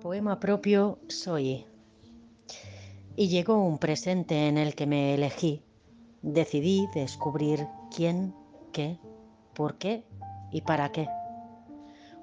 Poema 0.00 0.38
propio 0.38 0.98
Soy. 1.08 1.66
Y 3.16 3.28
llegó 3.28 3.62
un 3.62 3.78
presente 3.78 4.48
en 4.48 4.58
el 4.58 4.74
que 4.74 4.86
me 4.86 5.14
elegí. 5.14 5.62
Decidí 6.22 6.86
descubrir 6.94 7.66
quién, 7.94 8.34
qué, 8.72 8.98
por 9.54 9.78
qué 9.78 10.04
y 10.50 10.60
para 10.60 10.92
qué. 10.92 11.08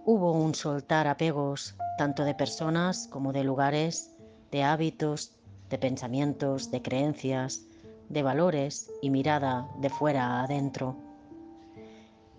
Hubo 0.06 0.32
un 0.34 0.56
soltar 0.56 1.08
apegos 1.08 1.76
tanto 1.98 2.24
de 2.24 2.36
personas 2.36 3.08
como 3.08 3.34
de 3.34 3.44
lugares, 3.44 4.16
de 4.52 4.64
hábitos, 4.64 5.34
de 5.70 5.78
pensamientos, 5.78 6.72
de 6.72 6.82
creencias, 6.82 7.66
de 8.10 8.24
valores 8.24 8.92
y 9.02 9.10
mirada 9.10 9.68
de 9.80 9.90
fuera 9.90 10.40
a 10.40 10.44
adentro. 10.44 10.96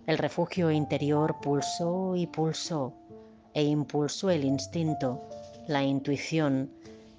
El 0.06 0.18
refugio 0.18 0.70
interior 0.70 1.41
pulsó 1.41 2.14
y 2.14 2.27
pulsó 2.27 2.93
e 3.55 3.62
impulsó 3.62 4.30
el 4.30 4.45
instinto, 4.45 5.23
la 5.68 5.82
intuición 5.82 6.70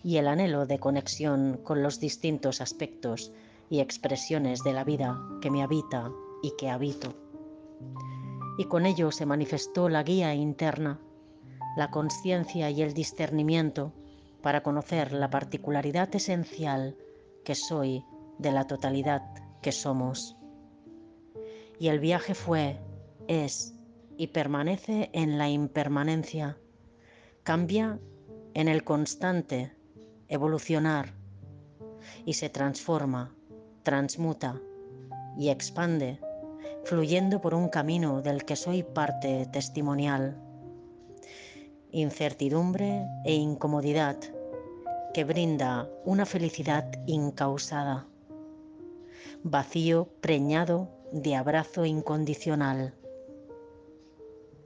y 0.04 0.18
el 0.18 0.28
anhelo 0.28 0.66
de 0.66 0.78
conexión 0.78 1.60
con 1.64 1.82
los 1.82 2.00
distintos 2.00 2.62
aspectos 2.62 3.32
y 3.70 3.80
expresiones 3.80 4.64
de 4.64 4.74
la 4.74 4.84
vida 4.84 5.20
que 5.42 5.50
me 5.50 5.64
habita 5.64 6.12
y 6.44 6.52
que 6.58 6.70
habito. 6.70 7.14
Y 8.58 8.66
con 8.66 8.86
ello 8.86 9.12
se 9.12 9.26
manifestó 9.26 9.90
la 9.90 10.04
guía 10.04 10.34
interna, 10.34 11.00
la 11.76 11.90
conciencia 11.90 12.70
y 12.70 12.82
el 12.82 12.94
discernimiento 12.94 13.92
para 14.42 14.62
conocer 14.62 15.12
la 15.12 15.30
particularidad 15.30 16.14
esencial 16.16 16.96
que 17.44 17.56
soy 17.56 18.06
de 18.38 18.52
la 18.52 18.68
totalidad 18.68 19.24
que 19.62 19.72
somos. 19.72 20.38
Y 21.80 21.88
el 21.88 22.00
viaje 22.00 22.36
fue, 22.36 22.80
es 23.28 23.74
y 24.18 24.28
permanece 24.28 25.10
en 25.14 25.38
la 25.38 25.50
impermanencia. 25.50 26.58
Cambia 27.44 28.00
en 28.54 28.68
el 28.68 28.84
constante 28.84 29.72
evolucionar 30.28 31.14
y 32.26 32.34
se 32.34 32.50
transforma, 32.50 33.36
transmuta 33.84 34.60
y 35.38 35.50
expande, 35.50 36.20
fluyendo 36.84 37.42
por 37.42 37.54
un 37.54 37.70
camino 37.70 38.22
del 38.22 38.46
que 38.46 38.56
soy 38.56 38.84
parte 38.84 39.48
testimonial. 39.52 40.42
Incertidumbre 41.92 43.06
e 43.26 43.34
incomodidad 43.34 44.18
que 45.14 45.24
brinda 45.24 45.90
una 46.04 46.26
felicidad 46.26 46.92
incausada. 47.06 48.08
Vacío 49.44 50.10
preñado 50.22 50.90
de 51.12 51.36
abrazo 51.36 51.86
incondicional 51.86 52.94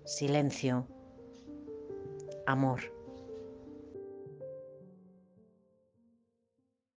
silencio, 0.09 0.87
amor. 2.47 2.98